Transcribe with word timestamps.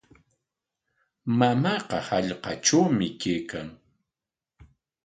Mamaaqa 1.37 1.97
hallqatrawmi 2.07 3.07
kaykan. 3.21 3.69